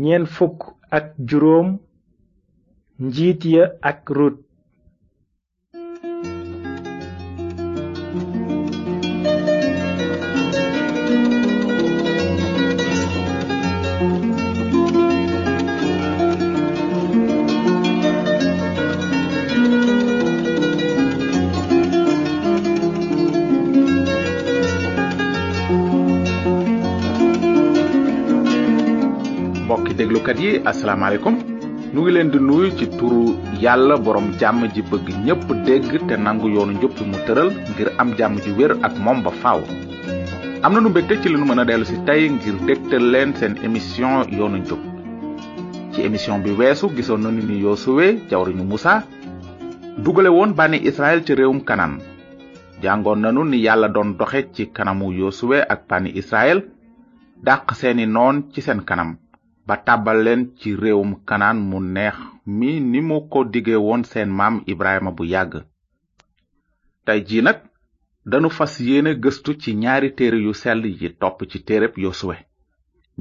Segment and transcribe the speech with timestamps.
[0.00, 0.58] ñeent fukk
[0.96, 1.68] ak juróom
[3.06, 4.36] njiit ya ak rut
[29.72, 31.36] mbokki glukadi, yi alaykum
[31.94, 36.16] nu ngi leen di nuyu ci turu yàlla borom jàmm ji bëgg ñépp dégg te
[36.16, 36.72] nangu yoonu
[37.06, 39.60] mu tëral ngir am jàmm ji wér ak moom ba faaw
[40.62, 44.28] am nu mbégte ci linu mën a dellu si tey ngir dégtal leen seen émission
[44.30, 44.62] yoonu
[45.92, 47.62] ci émission bi weesu gisoon ni
[48.28, 49.04] jawriñu musa
[49.98, 51.98] dugale woon bànni israel ci réewum kanan
[52.82, 56.62] jàngoon nanu ni yàlla doon doxe ci kanamu yosuwe ak bànni israel
[57.42, 59.16] dak seeni non ci seen kanam
[59.66, 62.14] ba tàbbal leen ci réewum kanaan mu neex
[62.58, 65.54] mi ni mu ko dige woon seen maam Ibrahima bu yàgg
[67.06, 67.58] tey jii nag
[68.30, 72.36] danu fas yéene gëstu ci ñaari téere yu sell yi topp ci téere Yosuwe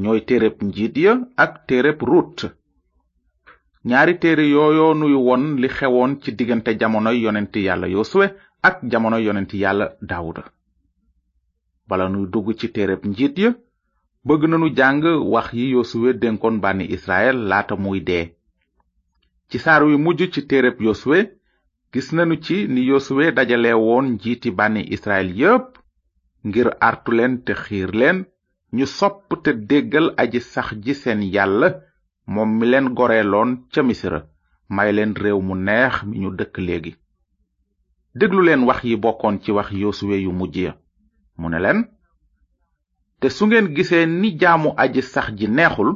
[0.02, 2.38] ñooy téereb njiit ya ak téereb Rut
[3.88, 8.26] ñaari téere yooyo nuy won li xewoon ci diggante jamonoy yonent yàlla Yosuwe
[8.68, 10.44] ak jamono yonent yàlla Daawuda
[11.88, 13.52] bala nuy dugg ci téere njiit ya
[14.28, 15.00] bëgg nanu jàng
[15.34, 18.26] wax yi yosuwe dénkoon bànni israel laata muy dee
[19.50, 21.20] ci saar wi mujj ci téereb yosuwe
[21.92, 25.68] gis nanu ci ni yosuwe dajale woon njiiti bànni israel yépp
[26.48, 28.18] ngir artu leen te xiir leen
[28.76, 31.70] ñu sopp te déggal aji sax ji seen yàlla
[32.34, 34.20] moom mi leen goreeloon ca misira
[34.76, 36.92] may leen réew mu neex mi ñu dëkk léegi
[38.20, 40.74] déglu leen wax yi bokkoon ci wax yosuwe yu mujj ya
[41.40, 41.80] mu ne leen
[43.22, 45.92] te su ngeen gisee ni jaamu aji sax ji neexul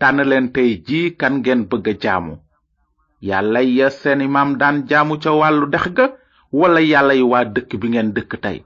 [0.00, 2.34] tànn leen tey ji kan ngeen bëgg a jaamu
[3.28, 6.06] yàlla ya seen maam daan jaamu ca wàllu dex ga
[6.58, 8.58] wala yàlla yi waa dëkk bi ngeen dëkk tey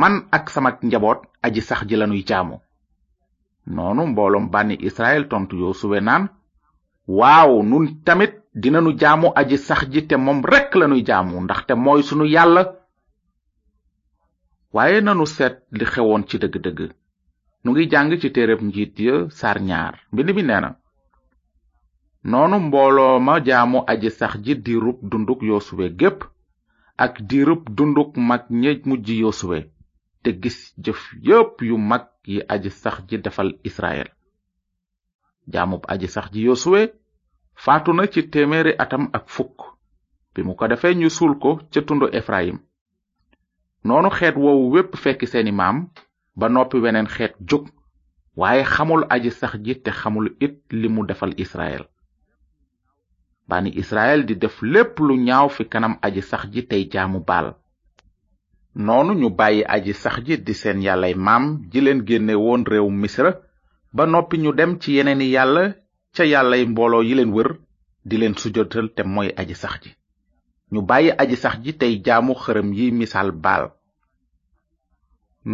[0.00, 2.56] man ak sama njaboot aji sax ji lanuy jaamu
[3.74, 6.24] noonu mbooloom bànni israel tontu yosuwe naan
[7.18, 8.32] waaw nun tamit
[8.62, 12.62] dinanu jaamu aji sax ji te moom rekk lanuy jaamu ndaxte mooy sunu yàlla
[14.76, 16.80] waaye nanu seet li xewoon ci dëgg-dëgg
[17.62, 20.70] nu ngi jàng ci téereb njiit ya sar ñaar mbind mi nee na
[22.30, 26.18] noonu mbooloo ma jaamu aji sax ji diirub dunduk yosuwe gépp
[27.04, 29.58] ak diirub dunduk mag ñe mujj yosuwe
[30.22, 34.08] te gis jëf yépp yu mag yi aji sax ji defal israel
[35.52, 36.80] jaamub aji sax ji yosuwe
[37.64, 39.56] faatu na ci téeméeri atam ak fukk
[40.34, 42.58] bi mu ko defee ñu suul ko ca tundu efraim
[43.88, 45.76] noonu xeet woowu wépp fekk seeni maam
[46.38, 47.64] ba noppi weneen xeet jóg
[48.40, 51.84] waaye xamul aji sax ji te xamul it li mu defal israel
[53.50, 57.46] bani israel di def lépp lu ñaaw fi kanam aji sax ji tey jaamu baal
[58.86, 62.88] noonu ñu bàyyi aji sax ji di seen yàllay maam ji leen génne woon réew
[63.02, 63.30] misra
[63.96, 65.64] ba noppi ñu dem ci yeneeni yàlla
[66.16, 67.50] ca yàllay mbooloo yi leen wër
[68.08, 69.90] di leen sujjotal te mooy aji sax ji
[70.74, 73.64] ñu bàyyi aji sax ji tey jaamu xërëm yi misaal baal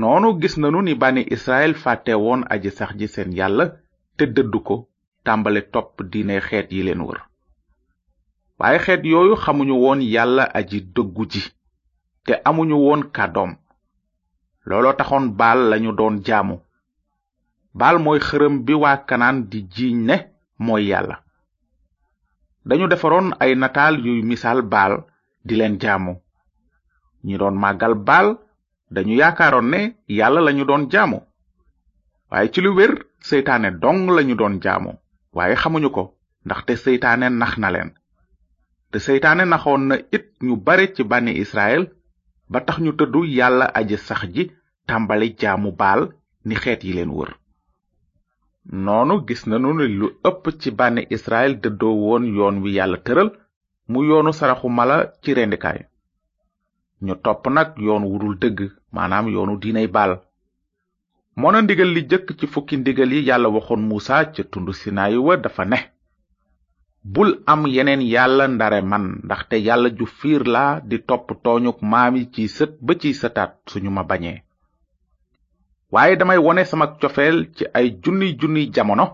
[0.01, 3.65] noonu gis nanu ni bani israel fàtte woon aji sax ji seen yàlla
[4.17, 4.77] te dëddu ko
[5.25, 7.21] tàmbale topp dina xeet yi leen wër
[8.59, 11.43] waaye xeet yooyu xamuñu woon yàlla aji dëggu ji
[12.27, 13.53] te amuñu woon kàddoom
[14.69, 16.57] looloo taxoon baal lañu doon jaamu
[17.79, 20.17] baal mooy xërëm bi waa kanaan di jiiñ ne
[20.67, 21.17] mooy yàlla
[22.69, 24.95] dañu defaroon ay nataal yuy misaal baal
[25.47, 26.15] di leen jaamu
[27.27, 28.29] ñi doon màggal baal
[28.95, 29.81] dañu yaakaaroon ne
[30.19, 31.19] yàlla lañu doon jaamu
[32.31, 32.93] waaye ci lu wér
[33.29, 34.91] seytaane dong lañu doon jaamu
[35.37, 36.03] waaye xamuñu ko
[36.45, 37.91] ndaxte seytaane nax na leen
[38.91, 41.83] te seytaane naxoon na it ñu bare ci bànni israel
[42.53, 44.45] ba tax ñu tëddu yàlla aji sax ji
[44.89, 46.01] tàmbali jaamu baal
[46.47, 47.31] ni xeet yi leen wër
[48.85, 53.29] noonu gis nanu ne lu ëpp ci bànni israel dëddoo woon yoon wi yàlla tëral
[53.93, 55.79] mu yoonu saraxu mala ci rendikaay
[57.07, 58.59] ñu topp nag yoon wudul dëgg
[58.95, 60.13] maanaam yoonu diinay baal
[61.41, 65.35] moona ndigal li jëkk ci fukki ndigal yi yàlla waxoon muusa ca tund sinaayi wa
[65.45, 65.79] dafa ne
[67.15, 72.15] bul am yeneen yàlla ndare man ndaxte yàlla ju fiir laa di topp tooñuk maam
[72.21, 74.37] yi ciy sët ba ciy sëtaat suñu ma bañee
[75.93, 79.07] waaye damay wone sama cofeel ci ay junniy-junniy jamono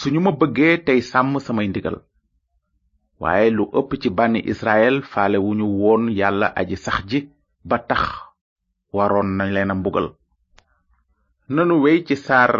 [0.00, 1.96] suñu ma bëggee tey sàmm samay ndigal
[3.22, 7.18] waaye lu ëpp ci bànni israel faalewuñu woon yàlla aji sax ji
[7.68, 8.02] ba tax
[8.96, 10.08] waroon na leen a mbugal
[11.54, 12.52] nanu wey ci saar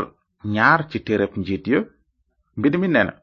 [0.54, 1.80] ñaar ci téereb njiit ya
[2.58, 3.14] mbind mi nee na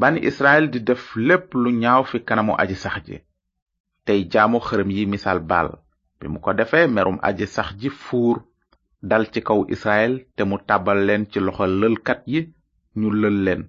[0.00, 3.16] bànni israel di def lépp lu ñaaw fi kanamu aji sax ji
[4.06, 5.68] tey jaamu xërëm yi misaal bal
[6.18, 8.36] bi mu ko defee merum aji sax ji fuur
[9.10, 12.40] dal ci kaw israel te mu tàbbal leen ci loxo lëlkat yi
[12.98, 13.62] ñu lël leen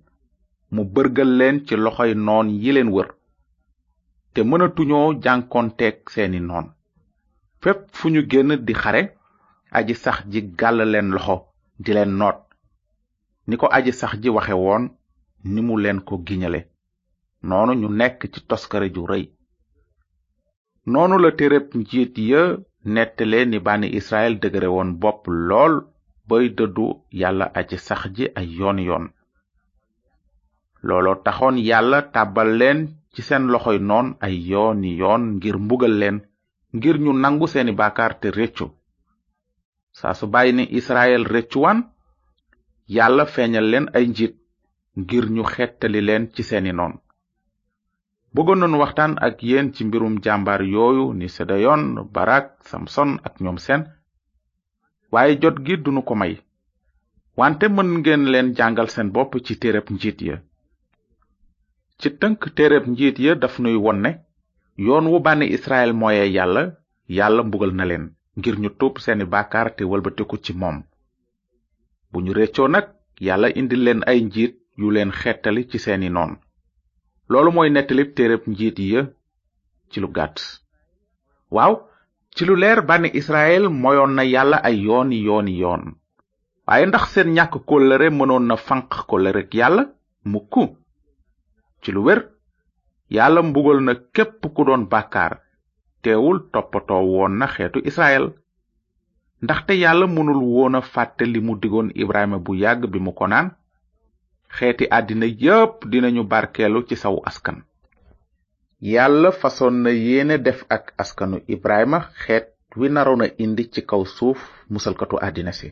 [0.76, 3.10] mu bërgal leen ci loxoy noon yi leen wër
[4.34, 6.66] te mënatuñoo jànkonteeg seeni noon
[7.62, 9.04] fépp fu ñu génn di xare
[9.78, 11.36] aji sax ji gàll leen loxo
[11.84, 12.40] di leen noot
[13.48, 14.84] ni ko aji sax ji waxe woon
[15.54, 16.62] ni mu leen ko giñale
[17.48, 19.26] noonu ñu nekk ci toskare ju rëy
[20.92, 22.42] noonu la téréb njiit ya
[22.94, 25.74] nettale ni bànni israel dëgëre woon bopp lool
[26.28, 26.88] bay dëddu
[27.20, 29.06] yàlla aji sax ji ay yoon yoon
[30.88, 32.80] looloo taxoon yàlla tàbbal leen
[33.14, 36.18] ci seen loxoy noon ay yooni yoon ngir mbugal leen
[36.76, 38.66] ngir ñu nangu seeni bàkkaar te réccu
[40.00, 41.80] saa su bàyyi ne israel réccuwaan
[42.96, 44.36] yàlla feeñal leen ay njiit
[45.02, 46.94] ngir ñu xettali leen ci seeni noon
[48.34, 51.82] bëggoon nañu waxtaan ak yéen ci mbirum jàmbaar yooyu ni sedayon
[52.16, 53.82] barak samson ak ñoom seen
[55.14, 56.34] waaye jot gi dunu ko may
[57.40, 60.38] wante mën ngeen leen jàngal seen bopp ci téereb njiit ya
[62.02, 64.02] ci tënk téereb njiit ya daf nuy won
[64.86, 66.64] yoon wu bànni israel mooye yàlla
[67.18, 68.06] yàlla mbugal na leen
[68.38, 70.78] ngir ñu tuub seeni baakaar te wëlbatiku ci moom
[72.12, 72.86] bu ñu réccoo nag
[73.26, 76.32] yàlla indi leen ay njiit yu leen xettali ci seeni noon
[77.30, 79.02] loolu mooy nettalib téereb njiit ya
[79.92, 80.38] ci lu gàtt
[81.56, 81.74] waaw
[82.36, 85.84] ci lu leer bànni israel moyoon na yàlla ay yooni yooni yoon
[86.68, 89.84] waaye ndax seen ñàkk kóllëre mënoon na fanq kóllëreg yàlla
[90.32, 90.56] mukk
[91.84, 92.20] ci lu wér
[93.16, 95.34] yàlla mbugal na képp ku doon bàkkaar
[96.04, 98.26] teewul toppatoo woon na xeetu israel
[99.44, 103.26] ndaxte yàlla mënul woon a fàtte li mu digoon ibrahima bu yàgg bi mu ko
[103.32, 103.48] naan
[104.56, 107.58] xeeti àddina yépp dinañu barkeelu ci saw askan
[108.92, 112.46] yàlla fasoon na yéene def ak askanu ibrahima xeet
[112.80, 114.40] wi naroon a indi ci kaw suuf
[114.74, 115.70] musalkatu àddina si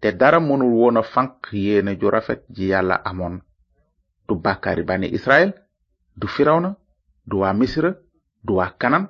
[0.00, 3.36] te dara mënul wona a fanq yéene ju rafet ji yàlla amoon
[4.28, 5.50] du bàkkaari bànni israel
[6.20, 6.70] du firawna
[7.28, 7.90] du waa misra
[8.46, 9.04] du waa kanam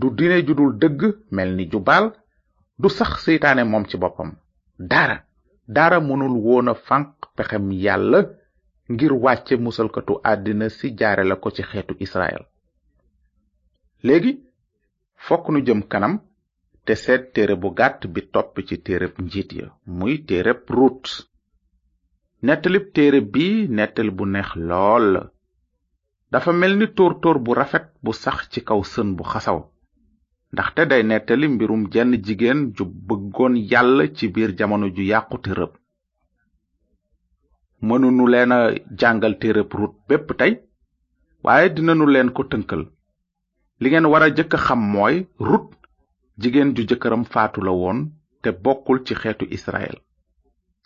[0.00, 1.00] du diine ju dul dëgg
[1.36, 2.06] mel ni jubaal
[2.82, 4.30] du sax seytaane moom ci boppam
[4.90, 5.16] daara
[5.76, 8.20] dara mënul woon a fànq pexem yàlla
[8.92, 12.42] ngir wàcce musalkatu àddina si jaare la ko ci xeetu israel
[14.06, 14.32] léegi
[15.26, 16.14] fokk nu jëm kanam
[16.84, 19.66] te seet téere bu gàtt bi topp ci téereb njiit ya
[19.98, 21.06] muy téereb ruut
[22.46, 23.46] nettalib téere bi
[23.78, 25.22] nettali bu neex lool la
[26.30, 29.58] dafa mel ni tóor-tóor bu rafet bu sax ci kaw sën bu xasaw
[30.52, 35.64] ndaxte day nettali mbirum jenn jigéen ju bëggoon yàlla ci biir jamono ju yàqu téere
[35.64, 35.72] rëb
[37.86, 38.58] mënunu leen a
[39.00, 40.52] jàngal téere rut bépp tey
[41.42, 42.82] waaye dinanu leen ko tënkal
[43.80, 45.16] li ngeen war a jëkk xam mooy
[45.48, 45.68] rut
[46.40, 47.98] jigéen ju jëkkëram faatu la woon
[48.42, 49.96] te bokkul ci xeetu israel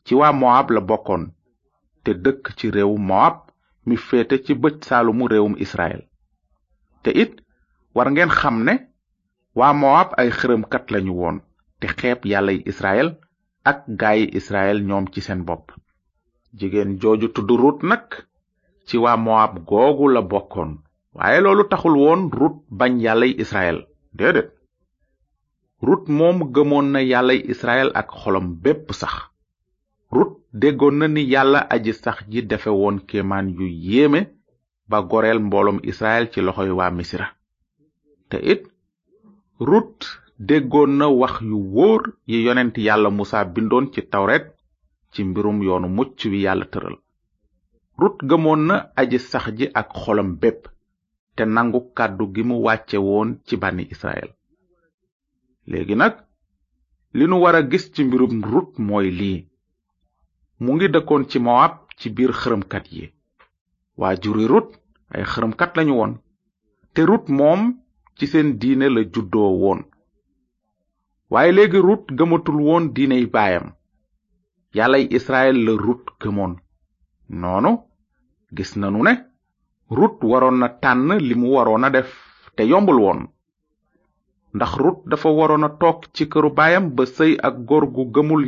[0.04, 1.24] ci waa moab la bokkoon
[2.06, 3.36] te dëkk ci réew moab
[3.90, 6.00] mi féete ci bëj saalumu réewum israel
[7.02, 7.34] te it
[7.96, 8.74] war ngeen xam ne
[9.58, 10.28] waa moab ay
[10.72, 11.36] kat lañu woon
[11.80, 13.08] te xeeb yi israel
[13.70, 15.64] ak gaayi israel ñoom ci seen bopp
[16.58, 18.06] jigéen jooju tudd rut nag
[18.86, 20.72] ci waa moab googu la bokkoon
[21.18, 23.78] waaye loolu taxul woon rut bañ yi israel
[24.18, 24.50] déedéet
[25.86, 29.14] rut mom gëmoon na yi israel ak xolam bépp sax
[30.16, 34.20] rut déggoon na ni yàlla aji sax ji defewoon woon kéemaan yu yéeme
[34.88, 37.26] ba goreel mbooloom israel ci loxoy waa misra
[38.28, 38.62] te it
[39.68, 39.98] rut
[40.48, 44.46] déggoon na wax yu wóor yi yonent yàlla musa bindoon ci tawret
[45.12, 46.96] ci mbirum yoonu mucc wi yàlla tëral
[48.00, 50.62] rut gëmoon na aji sax ji ak xolam bépp
[51.36, 54.30] te nangu kàddu gi mu wàcce woon ci bànni israel
[55.70, 56.14] léegi nag
[57.16, 59.38] li nu war a gis ci mbirum rut mooy lii
[60.64, 63.04] mu ngi dëkkoon ci moab ci biir xërëmkat yi
[64.00, 64.68] waa juri rut
[65.14, 66.12] ay xërëmkat lañu woon
[66.92, 67.60] te rut moom
[68.16, 69.80] ci seen diine la juddoo woon
[71.32, 73.66] waaye léegi rut gëmatul woon diiney baayam
[74.76, 76.52] yàllay israel la rut gëmoon
[77.40, 77.72] noonu
[78.56, 79.12] gis nanu ne
[79.98, 81.50] rut waroon na tànn li mu
[81.96, 82.10] def
[82.56, 83.20] te yombul woon
[84.54, 88.04] ndax rut dafa warona tok ci keuru bayam ba sey ak gor gu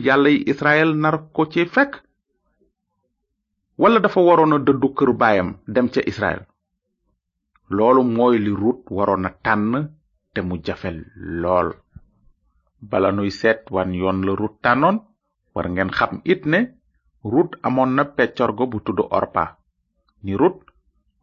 [0.07, 2.03] yalla yi israel nar ko ci fek
[3.81, 4.59] wala dafa warona
[5.67, 6.45] dem ci israel
[7.73, 9.73] loolu moy li rut warona tan
[10.35, 11.73] te mu jafel lol
[12.91, 14.97] bala nuy set wan yon la rut tanon
[15.55, 16.61] war ngeen xam it ne
[17.25, 18.05] rut amonna
[18.37, 19.57] na go bu tuddu orpa
[20.25, 20.61] ni rut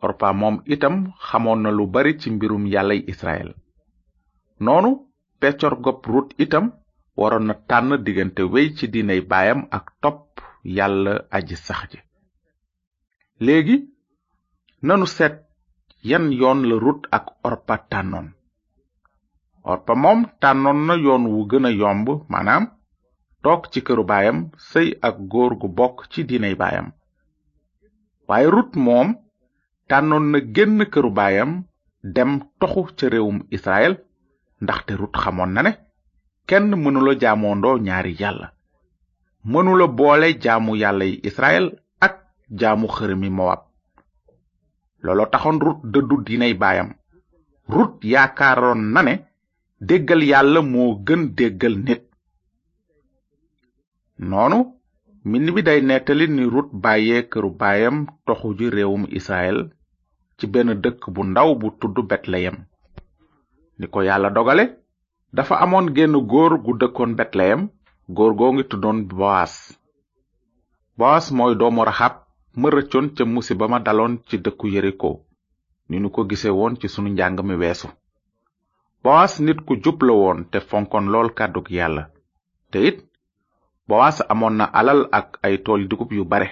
[0.01, 3.53] orpa mom itam xamoon na lu bari ci mbirum yi israel
[4.65, 4.89] noonu
[5.41, 6.65] peccor gopp rut itam
[7.19, 10.27] waroon na tànn diggante wey ci diinay baayam ak topp
[10.77, 11.99] yàlla aji sax ji
[13.45, 13.77] léegi
[14.87, 15.35] nanu seet
[16.09, 18.27] yan yoon la rut ak orpa tànnoon
[19.73, 22.63] orpa moom tànnoon na yoon wu gën a yomb maanaam
[23.43, 24.37] toog ci këru baayam
[24.69, 26.87] sëy ak góor gu bokk ci diinay baayam
[28.27, 29.09] waaye rut moom
[29.89, 31.49] tànnoon na génn këru baayam
[32.15, 33.93] dem toxu ca réewum israel
[34.65, 35.71] ndaxte rut xamoon na ne
[36.49, 38.47] kenn mënula jaamoondoo ñaari yàlla
[39.51, 41.65] mënula boole jaamu yàlla yi israel
[42.05, 42.13] ak
[42.59, 43.61] jaamu xërëmi mowab
[45.03, 46.89] looloo taxoon rut dëddu diinay baayam
[47.73, 49.13] rut yaakaaroon na ne
[49.87, 52.03] déggal yàlla moo gën déggal nit
[54.29, 54.57] noonu
[55.27, 59.59] mbind bi day nettali ni rut bàyyee këru baayam toxu ji réewum israel
[60.37, 62.57] ci benn dëkk bu ndaw bu tudd betleyem
[63.81, 64.63] ni ko yàlla dogale
[65.33, 67.61] dafa amoon genn góor gu dëkkoon betleyem
[68.17, 69.53] góor goo ngi tuddoon boas
[70.99, 72.13] boas mooy doomu raxab
[72.61, 75.09] ma rëccoon ca musiba ma daloon ci dëkku yeriko
[75.89, 77.87] ni nu ko gise woon ci sunu njàng mi weesu
[79.03, 82.03] boas nit ku jub la woon te fonkoon lool kàddug yàlla
[82.71, 82.97] te it
[83.89, 86.49] boas amoon na alal ak ay tool dugub yu bare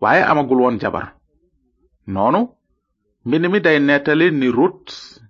[0.00, 1.06] waaye amagul woon jabar
[2.14, 2.40] noonu
[3.26, 4.84] mbind mi day nettali ni rut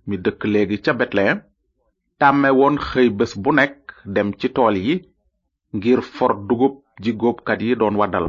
[0.07, 1.39] mi dëkk léegi ca betlehem
[2.21, 3.79] tàmme woon xëy bés bu nekk
[4.15, 4.97] dem ci tool yi
[5.77, 8.27] ngir for dugub ji góobkat yi doon waddal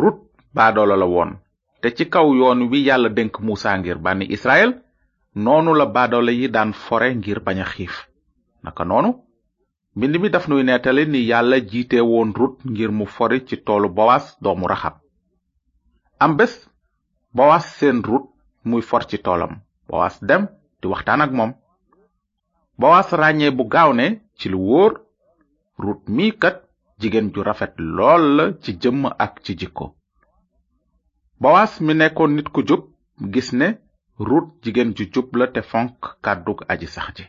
[0.00, 0.18] rut
[0.56, 1.30] baadoola la woon
[1.80, 4.72] te ci kaw yoon wi yàlla dénk muusa ngir bànni israel
[5.44, 7.94] noonu la baadoolo yi daan fore ngir bañ a xiif
[8.64, 9.10] naka noonu
[9.96, 13.88] mbind mi daf nuy nettali ni yàlla jiite woon rut ngir mu fori ci toolu
[13.94, 14.94] bowas doomu raxab
[16.18, 16.52] am bés
[17.36, 18.31] bowaas seen rut
[18.64, 19.52] muy for ci toolam
[19.88, 20.42] bowaas dem
[20.80, 21.52] di waxtaan ak moom
[22.80, 24.06] bowaas ràññee bu gaaw ne
[24.38, 24.92] ci lu wóor
[25.82, 26.56] rut mii kat
[27.00, 29.86] jigéen ju rafet lool la ci jëmm ak ci jikko
[31.42, 32.82] bowaas mi nekkoon nit ku jub
[33.34, 33.68] gis ne
[34.28, 37.24] rut jigéen ju jub la te fonk kàddug aji sax ji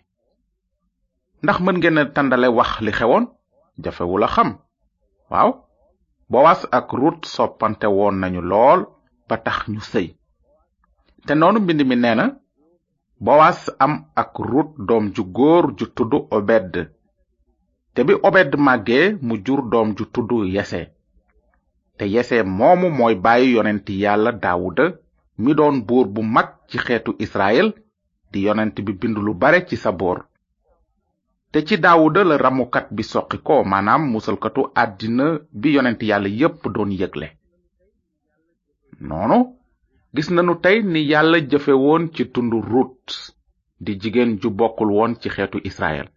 [1.43, 3.25] ndax mën ngeen tàndale wax li xewoon
[3.83, 4.49] jafewula xam
[5.31, 5.49] waaw
[6.31, 8.81] bowaas ak rut soppante woon nañu lool
[9.27, 10.07] ba tax ñu sëy
[11.25, 12.25] te noonu mbind mi nee na
[13.25, 16.73] bowas am ak rut doom ju góor ju tudd obed
[17.93, 20.81] te bi obed màggee mu jur doom ju tudd yese
[21.97, 24.85] te yese moomu mooy bàyyi yonent yàlla daawuda
[25.41, 27.67] mi doon buur bu mag ci xeetu israyil
[28.31, 30.17] di yonent bi bind lu bare ci sa saboor
[31.51, 35.27] te ci daawuda la ramukat bi soqi ko maanaam musalkatu àddina
[35.61, 37.27] bi yonent yàlla yépp doon yëgle
[39.07, 39.37] noonu
[40.15, 43.01] gis nanu tey ni yàlla jëfe woon ci tundu rut
[43.83, 46.07] di jigéen ju bokkul woon ci xeetu israel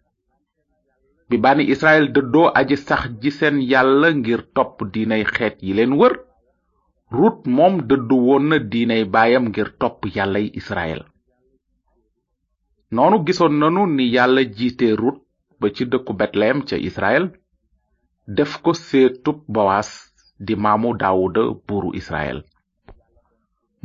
[1.27, 5.93] bi bani israel dëddoo aji sax ji seen yàlla ngir topp diinay xeet yi leen
[5.99, 6.13] wër
[7.17, 11.01] rut moom dëddu woon na diinay baayam ngir topp yàllay israel
[12.95, 15.17] noonu gisoon nanu ni yàlla jiite rut
[15.59, 17.25] ba ci dëkku betlehem ca israel
[18.35, 19.89] def ko seetub bawaas
[20.45, 22.39] di maamu daawuda buuru israel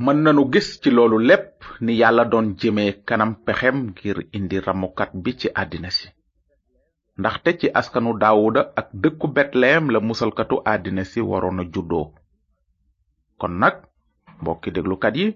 [0.00, 1.50] mën nanu gis ci loolu lépp
[1.82, 6.08] ni yàlla doon jëmee kanam pexem ngir indi ramukat bi ci àddina si
[7.18, 12.06] ndaxte ci askanu daawuda ak dëkku betlehem la musalkatu àddina si waroon a juddoo
[13.40, 13.74] kon nag
[14.40, 15.26] mbokki déglukat yi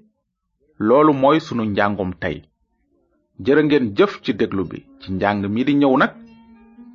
[0.87, 2.37] loolu mooy sunu njàngum tey
[3.47, 6.13] jërë ngeen jëf ci déglu bi ci njàng mi di ñëw nag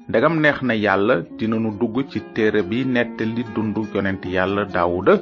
[0.10, 5.14] ndegam neex na yàlla dinanu dugg ci téere bi nettali dundu yonent yàlla daawuda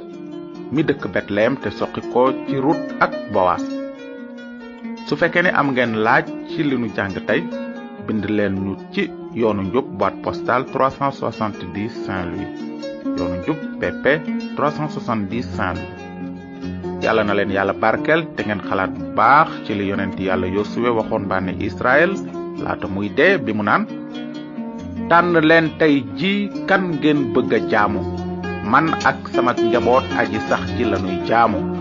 [0.70, 3.62] mi dëkk betlehem te soqi ko ci rut ak bowaas
[5.08, 7.40] su fekkee ne am ngeen laaj ci li nu jàng tey
[8.06, 9.02] bind leen ñu ci
[9.40, 12.54] yoonu njub boîte postale 370 saint louis
[13.18, 14.04] yoonu njub pp
[14.56, 16.00] 370 saint louis
[17.02, 20.90] yàlla na leen yàlla barkel te ngeen xalaat bu baax ci li yonent yàlla yosuwe
[20.98, 22.12] waxoon ne israel
[22.64, 23.82] laata muy dee bi mu naan
[25.10, 26.32] tànn leen tey ji
[26.68, 28.02] kan ngeen bëgg a jaamu
[28.64, 31.79] man ak sama njaboot aji sax ci lanuy jaamo